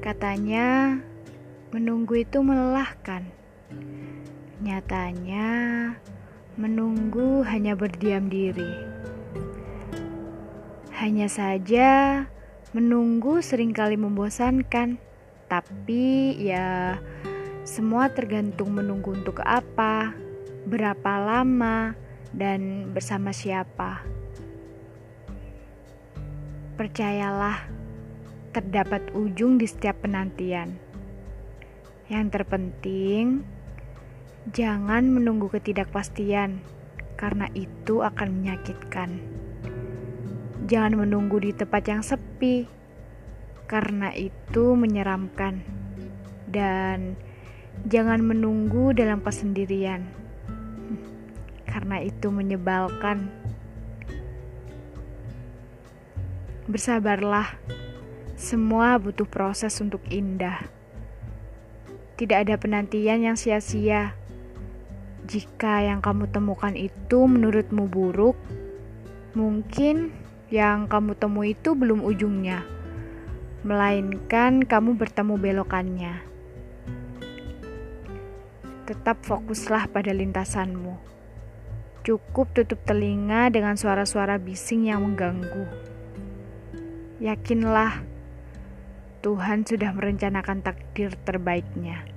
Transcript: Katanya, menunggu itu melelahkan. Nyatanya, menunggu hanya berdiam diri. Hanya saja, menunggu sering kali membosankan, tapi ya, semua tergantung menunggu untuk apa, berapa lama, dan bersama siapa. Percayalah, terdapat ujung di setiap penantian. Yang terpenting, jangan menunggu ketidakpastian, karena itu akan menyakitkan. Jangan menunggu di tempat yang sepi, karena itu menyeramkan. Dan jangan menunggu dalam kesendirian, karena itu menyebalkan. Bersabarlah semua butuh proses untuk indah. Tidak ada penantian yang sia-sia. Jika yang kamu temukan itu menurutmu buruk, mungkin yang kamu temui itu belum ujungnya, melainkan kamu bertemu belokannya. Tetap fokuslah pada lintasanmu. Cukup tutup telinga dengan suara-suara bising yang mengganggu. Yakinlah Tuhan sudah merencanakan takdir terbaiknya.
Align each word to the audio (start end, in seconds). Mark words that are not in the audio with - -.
Katanya, 0.00 0.96
menunggu 1.68 2.24
itu 2.24 2.40
melelahkan. 2.40 3.28
Nyatanya, 4.64 5.48
menunggu 6.56 7.44
hanya 7.44 7.76
berdiam 7.76 8.32
diri. 8.32 8.72
Hanya 10.96 11.28
saja, 11.28 12.24
menunggu 12.72 13.44
sering 13.44 13.76
kali 13.76 14.00
membosankan, 14.00 14.96
tapi 15.52 16.32
ya, 16.40 16.96
semua 17.68 18.08
tergantung 18.08 18.72
menunggu 18.72 19.12
untuk 19.12 19.44
apa, 19.44 20.16
berapa 20.64 21.12
lama, 21.20 21.92
dan 22.32 22.88
bersama 22.96 23.36
siapa. 23.36 24.00
Percayalah, 26.80 27.76
terdapat 28.56 29.12
ujung 29.12 29.60
di 29.60 29.68
setiap 29.68 30.00
penantian. 30.00 30.80
Yang 32.08 32.40
terpenting, 32.40 33.44
jangan 34.56 35.12
menunggu 35.12 35.52
ketidakpastian, 35.52 36.64
karena 37.20 37.52
itu 37.52 38.00
akan 38.00 38.40
menyakitkan. 38.40 39.20
Jangan 40.64 40.96
menunggu 40.96 41.36
di 41.44 41.52
tempat 41.52 41.84
yang 41.84 42.00
sepi, 42.00 42.64
karena 43.68 44.16
itu 44.16 44.72
menyeramkan. 44.72 45.60
Dan 46.48 47.12
jangan 47.84 48.24
menunggu 48.24 48.96
dalam 48.96 49.20
kesendirian, 49.20 50.08
karena 51.68 52.00
itu 52.00 52.32
menyebalkan. 52.32 53.28
Bersabarlah 56.64 57.52
semua 58.36 59.00
butuh 59.00 59.24
proses 59.24 59.80
untuk 59.80 60.04
indah. 60.12 60.68
Tidak 62.20 62.36
ada 62.36 62.60
penantian 62.60 63.24
yang 63.24 63.32
sia-sia. 63.32 64.12
Jika 65.24 65.80
yang 65.80 66.04
kamu 66.04 66.28
temukan 66.28 66.76
itu 66.76 67.24
menurutmu 67.24 67.88
buruk, 67.88 68.36
mungkin 69.32 70.12
yang 70.52 70.84
kamu 70.84 71.16
temui 71.16 71.56
itu 71.56 71.72
belum 71.72 72.04
ujungnya, 72.04 72.60
melainkan 73.64 74.68
kamu 74.68 75.00
bertemu 75.00 75.34
belokannya. 75.40 76.14
Tetap 78.84 79.24
fokuslah 79.24 79.88
pada 79.88 80.12
lintasanmu. 80.12 80.94
Cukup 82.04 82.52
tutup 82.52 82.78
telinga 82.84 83.48
dengan 83.48 83.80
suara-suara 83.80 84.36
bising 84.38 84.92
yang 84.92 85.02
mengganggu. 85.02 85.66
Yakinlah 87.18 88.15
Tuhan 89.26 89.66
sudah 89.66 89.90
merencanakan 89.90 90.62
takdir 90.62 91.10
terbaiknya. 91.26 92.15